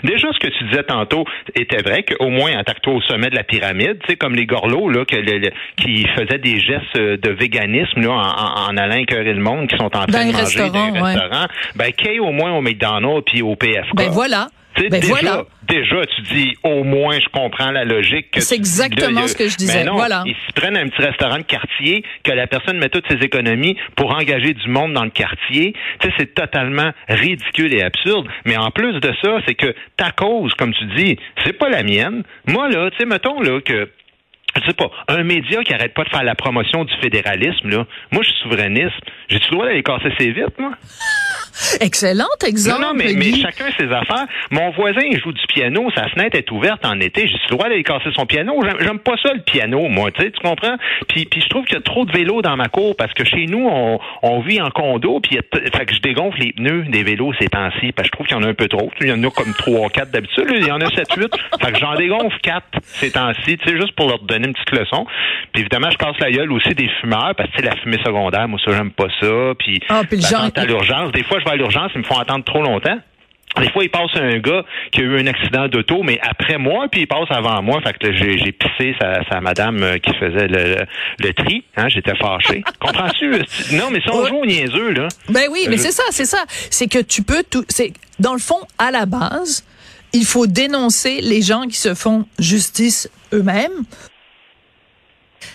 Déjà, 0.04 0.28
ce 0.32 0.38
que 0.38 0.48
tu 0.48 0.64
disais 0.64 0.82
tantôt 0.84 1.24
était 1.54 1.82
vrai 1.82 2.04
qu'au 2.04 2.28
moins 2.30 2.56
attaque-toi 2.58 2.94
au 2.94 3.00
sommet 3.02 3.30
de 3.30 3.34
la 3.36 3.42
pyramide, 3.44 3.98
tu 4.00 4.12
sais, 4.12 4.16
comme 4.16 4.34
les 4.34 4.46
gorlots 4.46 4.88
là, 4.88 5.04
que 5.04 5.16
le- 5.16 5.38
le- 5.38 5.50
qui 5.76 6.06
faisaient 6.16 6.38
des 6.38 6.60
gestes 6.60 6.96
de 6.96 7.30
véganisme 7.30 8.00
là, 8.00 8.10
en, 8.12 8.70
en, 8.72 8.76
allant 8.76 8.96
écœurer 8.96 9.32
le 9.34 9.42
monde, 9.42 9.68
qui 9.68 9.76
sont 9.76 9.84
en 9.84 9.90
train 9.90 10.06
Dans 10.06 10.18
de 10.20 10.24
manger 10.32 10.32
dans 10.32 10.38
restaurants, 10.44 10.86
les 10.92 11.00
ouais. 11.00 11.12
restaurants. 11.14 11.46
Ben, 11.74 11.92
qu'il 11.92 12.12
y 12.12 12.14
ait 12.14 12.18
au 12.20 12.32
moins 12.32 12.52
au 12.52 12.60
McDonald's 12.62 13.22
puis 13.26 13.42
au 13.42 13.56
PFK. 13.56 13.94
Ben 13.94 14.08
voilà. 14.10 14.48
Ben 14.78 15.00
déjà, 15.00 15.06
voilà. 15.08 15.44
déjà, 15.68 16.04
tu 16.06 16.22
dis 16.34 16.56
au 16.62 16.84
moins 16.84 17.18
je 17.18 17.28
comprends 17.28 17.70
la 17.70 17.84
logique. 17.84 18.30
que 18.30 18.40
C'est 18.40 18.54
exactement 18.54 19.26
ce 19.26 19.34
que 19.34 19.48
je 19.48 19.56
disais. 19.56 19.80
Mais 19.80 19.84
non, 19.84 19.94
Voilà. 19.94 20.22
Ils 20.26 20.36
se 20.46 20.52
prennent 20.52 20.76
un 20.76 20.88
petit 20.88 21.02
restaurant 21.02 21.38
de 21.38 21.42
quartier, 21.42 22.04
que 22.22 22.32
la 22.32 22.46
personne 22.46 22.78
met 22.78 22.88
toutes 22.88 23.06
ses 23.10 23.24
économies 23.24 23.76
pour 23.96 24.14
engager 24.14 24.54
du 24.54 24.68
monde 24.68 24.92
dans 24.92 25.04
le 25.04 25.10
quartier. 25.10 25.74
Tu 26.00 26.08
sais, 26.08 26.14
c'est 26.18 26.34
totalement 26.34 26.92
ridicule 27.08 27.72
et 27.74 27.82
absurde. 27.82 28.28
Mais 28.44 28.56
en 28.56 28.70
plus 28.70 29.00
de 29.00 29.12
ça, 29.22 29.38
c'est 29.46 29.54
que 29.54 29.74
ta 29.96 30.10
cause, 30.10 30.52
comme 30.54 30.72
tu 30.74 30.84
dis, 30.96 31.16
c'est 31.44 31.54
pas 31.54 31.68
la 31.68 31.82
mienne. 31.82 32.22
Moi, 32.46 32.68
là, 32.68 32.90
tu 32.90 32.98
sais, 32.98 33.04
mettons, 33.06 33.40
là, 33.40 33.60
que 33.60 33.90
je 34.56 34.66
sais 34.66 34.74
pas, 34.74 34.90
un 35.08 35.22
média 35.22 35.62
qui 35.62 35.74
arrête 35.74 35.92
pas 35.92 36.04
de 36.04 36.08
faire 36.08 36.24
la 36.24 36.34
promotion 36.34 36.84
du 36.84 36.94
fédéralisme, 37.02 37.68
là. 37.68 37.86
Moi, 38.10 38.22
je 38.22 38.30
suis 38.30 38.42
souverainiste. 38.42 38.96
J'ai-tu 39.28 39.50
le 39.50 39.56
droit 39.56 39.66
d'aller 39.66 39.82
casser 39.82 40.10
ses 40.18 40.30
vitres, 40.32 40.52
moi? 40.58 40.72
Excellent 41.80 42.24
exemple, 42.46 42.80
Non, 42.80 42.88
non, 42.88 42.94
mais, 42.94 43.32
chacun 43.40 43.66
ses 43.78 43.90
affaires. 43.92 44.26
Mon 44.50 44.70
voisin, 44.70 45.00
il 45.10 45.18
joue 45.20 45.32
du 45.32 45.46
piano, 45.48 45.88
sa 45.94 46.08
fenêtre 46.08 46.36
est 46.36 46.50
ouverte 46.50 46.84
en 46.84 46.98
été. 47.00 47.26
J'ai 47.26 47.34
le 47.34 47.50
droit 47.56 47.68
d'aller 47.68 47.82
casser 47.82 48.10
son 48.14 48.26
piano. 48.26 48.54
J'aime- 48.80 48.98
pas 48.98 49.14
ça, 49.22 49.32
le 49.34 49.40
piano, 49.40 49.88
moi, 49.88 50.10
tu 50.10 50.30
comprends? 50.42 50.76
Puis, 51.08 51.26
puis 51.26 51.40
je 51.40 51.48
trouve 51.48 51.64
qu'il 51.64 51.74
y 51.74 51.78
a 51.78 51.82
trop 51.82 52.04
de 52.04 52.12
vélos 52.12 52.42
dans 52.42 52.56
ma 52.56 52.68
cour 52.68 52.96
parce 52.96 53.12
que 53.14 53.24
chez 53.24 53.46
nous, 53.46 53.66
on, 53.70 53.98
on 54.22 54.40
vit 54.40 54.60
en 54.60 54.70
condo, 54.70 55.20
puis 55.20 55.38
fait 55.52 55.86
que 55.86 55.94
je 55.94 56.00
dégonfle 56.00 56.40
les 56.40 56.52
pneus 56.52 56.84
des 56.88 57.02
vélos 57.02 57.32
ces 57.38 57.48
temps-ci, 57.48 57.92
parce 57.92 58.08
que 58.08 58.12
je 58.12 58.12
trouve 58.12 58.26
qu'il 58.26 58.36
y 58.36 58.40
en 58.40 58.42
a 58.42 58.48
un 58.48 58.54
peu 58.54 58.68
trop. 58.68 58.90
Il 59.00 59.08
y 59.08 59.12
en 59.12 59.22
a 59.22 59.30
comme 59.30 59.52
trois, 59.54 59.88
quatre 59.90 60.10
d'habitude. 60.10 60.48
là. 60.48 60.56
Il 60.56 60.66
y 60.66 60.70
en 60.72 60.80
a 60.80 60.86
sept, 60.90 61.12
huit. 61.16 61.32
Fait 61.62 61.72
que 61.72 61.78
j'en 61.78 61.94
dégonfle 61.94 62.38
quatre 62.42 62.66
ces 62.82 63.12
temps-ci, 63.12 63.58
tu 63.58 63.68
sais, 63.68 63.76
juste 63.76 63.92
pour 63.92 64.08
leur 64.08 64.18
donner 64.20 64.48
une 64.48 64.54
petite 64.54 64.72
leçon. 64.72 65.06
Puis 65.52 65.60
évidemment, 65.62 65.90
je 65.90 65.98
casse 65.98 66.18
la 66.20 66.30
gueule 66.30 66.50
aussi 66.52 66.74
des 66.74 66.88
fumeurs, 67.00 67.34
parce 67.36 67.50
que 67.50 67.56
tu 67.56 67.62
sais, 67.62 67.68
la 67.68 67.76
fumée 67.76 67.98
secondaire, 68.04 68.48
moi, 68.48 68.58
ça, 68.64 68.72
j'aime 68.72 68.90
pas 68.90 69.06
ça. 69.20 69.52
Puis, 69.58 69.80
Ah, 69.88 70.02
puis 70.08 70.16
le 70.18 70.22
genre- 70.26 70.50
à 70.56 70.64
l'urgence. 70.64 71.12
Des 71.12 71.22
fois, 71.22 71.38
je 71.38 71.44
vais 71.46 71.52
à 71.52 71.56
l'urgence, 71.56 71.90
ils 71.94 71.98
me 72.00 72.04
font 72.04 72.18
attendre 72.18 72.44
trop 72.44 72.62
longtemps. 72.62 72.98
Des 73.58 73.70
fois, 73.70 73.84
il 73.84 73.88
passe 73.88 74.10
un 74.16 74.36
gars 74.38 74.64
qui 74.92 75.00
a 75.00 75.04
eu 75.04 75.18
un 75.18 75.26
accident 75.26 75.66
d'auto, 75.68 76.02
mais 76.02 76.20
après 76.20 76.58
moi, 76.58 76.88
puis 76.92 77.02
il 77.02 77.06
passe 77.06 77.30
avant 77.30 77.62
moi. 77.62 77.80
Fait 77.80 77.94
que 77.96 78.12
j'ai, 78.12 78.52
pissé 78.52 78.94
sa, 79.00 79.24
sa 79.30 79.40
madame 79.40 79.82
euh, 79.82 79.96
qui 79.98 80.12
faisait 80.14 80.46
le, 80.46 80.74
le, 80.74 80.76
le 81.20 81.32
tri. 81.32 81.64
Hein, 81.74 81.88
j'étais 81.88 82.14
fâché. 82.16 82.62
Comprends-tu? 82.80 83.30
Non, 83.72 83.88
mais 83.90 84.00
si 84.02 84.10
on 84.10 84.20
Ouais. 84.22 84.28
joue 84.28 84.36
au 84.40 84.44
niaiseux, 84.46 84.90
là. 84.92 85.08
Ben 85.30 85.44
oui, 85.50 85.66
mais 85.70 85.76
Je- 85.78 85.82
c'est 85.82 85.92
ça, 85.92 86.02
c'est 86.10 86.26
ça. 86.26 86.44
C'est 86.48 86.86
que 86.88 86.98
tu 87.00 87.22
peux 87.22 87.42
tout. 87.50 87.64
C'est 87.70 87.94
dans 88.18 88.34
le 88.34 88.40
fond, 88.40 88.58
à 88.78 88.90
la 88.90 89.06
base, 89.06 89.64
il 90.12 90.26
faut 90.26 90.46
dénoncer 90.46 91.20
les 91.22 91.40
gens 91.40 91.62
qui 91.62 91.78
se 91.78 91.94
font 91.94 92.26
justice 92.38 93.10
eux-mêmes. 93.32 93.84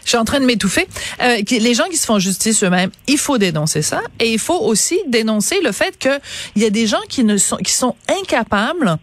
Je 0.04 0.10
suis 0.10 0.18
en 0.18 0.26
train 0.26 0.40
de 0.40 0.46
m'étouffer. 0.46 0.88
Euh, 1.22 1.42
les 1.50 1.74
gens 1.74 1.88
qui 1.90 1.98
se 1.98 2.06
font 2.06 2.20
justice 2.20 2.64
eux-mêmes, 2.64 2.92
il 3.08 3.18
faut 3.18 3.38
dénoncer 3.38 3.82
ça, 3.82 4.02
et 4.20 4.32
il 4.32 4.40
faut 4.40 4.60
aussi 4.60 5.00
dénoncer 5.08 5.60
le 5.62 5.72
fait 5.72 5.98
que 5.98 6.20
il 6.56 6.62
y 6.62 6.66
a 6.66 6.70
des 6.70 6.88
gens 6.88 7.02
qui 7.10 7.24
ne 7.24 7.38
sont 7.38 7.58
qui 7.58 7.72
sont 7.72 7.96
incapables 8.10 8.98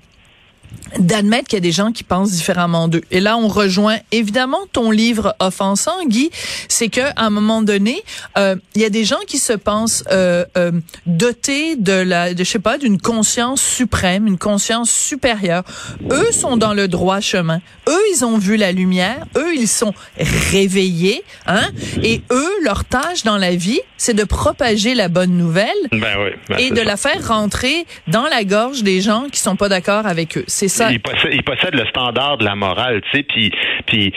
d'admettre 0.98 1.48
qu'il 1.48 1.56
y 1.56 1.58
a 1.58 1.60
des 1.60 1.72
gens 1.72 1.92
qui 1.92 2.04
pensent 2.04 2.32
différemment 2.32 2.88
d'eux. 2.88 3.02
Et 3.10 3.20
là, 3.20 3.36
on 3.36 3.48
rejoint 3.48 3.98
évidemment 4.12 4.60
ton 4.72 4.90
livre 4.90 5.34
offensant, 5.40 6.04
Guy. 6.06 6.30
C'est 6.68 6.88
que 6.88 7.00
à 7.16 7.26
un 7.26 7.30
moment 7.30 7.62
donné, 7.62 8.02
euh, 8.36 8.56
il 8.74 8.82
y 8.82 8.84
a 8.84 8.90
des 8.90 9.04
gens 9.04 9.18
qui 9.26 9.38
se 9.38 9.52
pensent 9.52 10.04
euh, 10.10 10.44
euh, 10.56 10.72
dotés 11.06 11.76
de 11.76 11.92
la, 11.92 12.34
de, 12.34 12.44
je 12.44 12.50
sais 12.50 12.58
pas, 12.58 12.78
d'une 12.78 13.00
conscience 13.00 13.60
suprême, 13.60 14.26
une 14.26 14.38
conscience 14.38 14.90
supérieure. 14.90 15.64
Eux 16.10 16.32
sont 16.32 16.56
dans 16.56 16.74
le 16.74 16.88
droit 16.88 17.20
chemin. 17.20 17.60
Eux, 17.88 18.02
ils 18.14 18.24
ont 18.24 18.38
vu 18.38 18.56
la 18.56 18.72
lumière. 18.72 19.26
Eux, 19.36 19.54
ils 19.54 19.68
sont 19.68 19.94
réveillés, 20.18 21.22
hein. 21.46 21.68
Et 22.02 22.22
eux, 22.30 22.52
leur 22.62 22.84
tâche 22.84 23.24
dans 23.24 23.38
la 23.38 23.54
vie, 23.54 23.80
c'est 23.96 24.14
de 24.14 24.24
propager 24.24 24.94
la 24.94 25.08
bonne 25.08 25.36
nouvelle 25.36 25.68
Ben 25.90 26.16
oui. 26.22 26.30
ben 26.48 26.58
et 26.58 26.70
de 26.70 26.76
ça. 26.76 26.84
la 26.84 26.96
faire 26.96 27.28
rentrer 27.28 27.86
dans 28.06 28.24
la 28.24 28.44
gorge 28.44 28.82
des 28.82 29.00
gens 29.00 29.26
qui 29.30 29.40
sont 29.40 29.56
pas 29.56 29.68
d'accord 29.68 30.06
avec 30.06 30.36
eux. 30.38 30.44
C'est 30.46 30.68
Il 30.90 31.00
possède, 31.00 31.34
il 31.34 31.42
possède 31.42 31.74
le 31.74 31.86
standard 31.86 32.38
de 32.38 32.44
la 32.44 32.54
morale, 32.54 33.00
tu 33.10 33.18
sais, 33.18 33.22
puis, 33.22 33.50
puis 33.86 34.12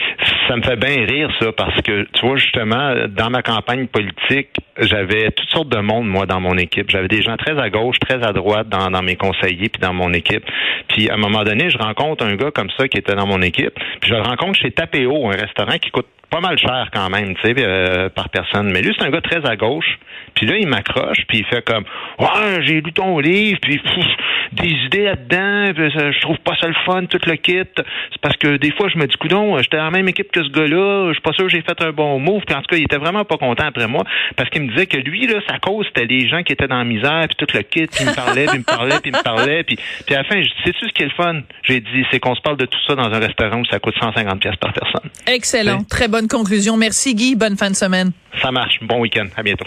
ça 0.48 0.56
me 0.56 0.62
fait 0.62 0.76
bien 0.76 1.04
rire 1.06 1.30
ça 1.40 1.52
parce 1.52 1.80
que 1.82 2.06
tu 2.12 2.26
vois 2.26 2.36
justement 2.36 2.94
dans 3.08 3.30
ma 3.30 3.42
campagne 3.42 3.86
politique, 3.86 4.50
j'avais 4.78 5.30
toutes 5.30 5.48
sortes 5.50 5.68
de 5.68 5.78
monde 5.78 6.08
moi 6.08 6.26
dans 6.26 6.40
mon 6.40 6.56
équipe. 6.56 6.90
J'avais 6.90 7.08
des 7.08 7.22
gens 7.22 7.36
très 7.36 7.58
à 7.58 7.70
gauche, 7.70 7.98
très 7.98 8.22
à 8.24 8.32
droite 8.32 8.68
dans, 8.68 8.90
dans 8.90 9.02
mes 9.02 9.16
conseillers 9.16 9.68
puis 9.68 9.80
dans 9.80 9.94
mon 9.94 10.12
équipe. 10.12 10.44
Puis 10.88 11.10
à 11.10 11.14
un 11.14 11.18
moment 11.18 11.44
donné, 11.44 11.70
je 11.70 11.78
rencontre 11.78 12.24
un 12.24 12.34
gars 12.36 12.50
comme 12.50 12.70
ça 12.76 12.88
qui 12.88 12.98
était 12.98 13.14
dans 13.14 13.26
mon 13.26 13.42
équipe, 13.42 13.74
puis 14.00 14.10
je 14.10 14.14
le 14.14 14.22
rencontre 14.22 14.58
chez 14.58 14.70
Tapéo, 14.70 15.28
un 15.28 15.36
restaurant 15.36 15.78
qui 15.78 15.90
coûte 15.90 16.06
pas 16.32 16.40
mal 16.40 16.58
cher 16.58 16.88
quand 16.92 17.10
même, 17.10 17.34
tu 17.36 17.42
sais, 17.42 17.54
euh, 17.58 18.08
par 18.08 18.30
personne. 18.30 18.72
Mais 18.72 18.80
lui, 18.80 18.94
c'est 18.98 19.04
un 19.04 19.10
gars 19.10 19.20
très 19.20 19.44
à 19.46 19.54
gauche. 19.54 19.98
Puis 20.34 20.46
là, 20.46 20.56
il 20.56 20.66
m'accroche, 20.66 21.24
puis 21.28 21.38
il 21.38 21.44
fait 21.44 21.62
comme 21.64 21.84
Ouais, 22.18 22.62
j'ai 22.62 22.80
lu 22.80 22.92
ton 22.92 23.18
livre, 23.18 23.58
puis 23.60 23.78
pff, 23.78 24.06
des 24.52 24.68
idées 24.68 25.04
là-dedans, 25.04 25.72
je 25.76 26.20
trouve 26.20 26.38
pas 26.38 26.54
ça 26.60 26.68
le 26.68 26.74
fun, 26.84 27.06
tout 27.06 27.20
le 27.26 27.36
kit. 27.36 27.62
C'est 27.76 28.20
parce 28.20 28.36
que 28.36 28.56
des 28.56 28.70
fois, 28.72 28.88
je 28.88 28.98
me 28.98 29.06
dis, 29.06 29.16
coudon, 29.16 29.58
j'étais 29.58 29.78
dans 29.78 29.84
la 29.84 29.90
même 29.90 30.08
équipe 30.08 30.30
que 30.30 30.42
ce 30.42 30.50
gars-là, 30.50 31.08
je 31.08 31.12
suis 31.14 31.22
pas 31.22 31.32
sûr 31.32 31.44
que 31.44 31.50
j'ai 31.50 31.62
fait 31.62 31.80
un 31.80 31.92
bon 31.92 32.18
move. 32.18 32.42
Puis 32.46 32.54
en 32.54 32.60
tout 32.60 32.68
cas, 32.68 32.76
il 32.76 32.84
était 32.84 32.98
vraiment 32.98 33.24
pas 33.24 33.36
content 33.36 33.64
après 33.64 33.88
moi, 33.88 34.04
parce 34.36 34.50
qu'il 34.50 34.62
me 34.62 34.68
disait 34.68 34.86
que 34.86 34.98
lui, 34.98 35.26
là, 35.26 35.40
sa 35.48 35.58
cause, 35.58 35.86
c'était 35.86 36.06
les 36.06 36.28
gens 36.28 36.42
qui 36.42 36.52
étaient 36.52 36.68
dans 36.68 36.78
la 36.78 36.84
misère, 36.84 37.26
puis 37.28 37.46
tout 37.46 37.56
le 37.56 37.62
kit, 37.62 37.86
puis 37.86 38.04
il 38.04 38.06
me 38.06 38.14
parlait, 38.14 38.46
puis 38.46 38.56
il 38.56 38.60
me 38.60 38.64
parlait, 38.64 39.00
puis 39.00 39.10
il 39.10 39.16
me 39.16 39.22
parlait. 39.22 39.64
Puis, 39.64 39.76
puis 40.06 40.14
à 40.14 40.18
la 40.18 40.24
fin, 40.24 40.36
je 40.42 40.48
dis, 40.48 40.54
sais-tu 40.64 40.88
ce 40.88 40.92
qui 40.92 41.02
est 41.02 41.06
le 41.06 41.12
fun? 41.12 41.40
J'ai 41.62 41.80
dit, 41.80 42.04
c'est 42.10 42.20
qu'on 42.20 42.34
se 42.34 42.40
parle 42.40 42.56
de 42.56 42.66
tout 42.66 42.78
ça 42.86 42.94
dans 42.94 43.10
un 43.10 43.18
restaurant 43.18 43.60
où 43.60 43.64
ça 43.66 43.78
coûte 43.78 43.94
150 44.00 44.40
pièces 44.40 44.56
par 44.56 44.72
personne. 44.72 45.10
Excellent. 45.26 45.78
Oui. 45.78 45.86
Très 45.88 46.08
bonne 46.08 46.28
conclusion. 46.28 46.76
Merci 46.76 47.14
Guy. 47.14 47.36
Bonne 47.36 47.56
fin 47.56 47.70
de 47.70 47.76
semaine. 47.76 48.12
Ça 48.40 48.50
marche. 48.50 48.78
Bon 48.82 49.00
week-end. 49.00 49.26
À 49.36 49.42
bientôt. 49.42 49.64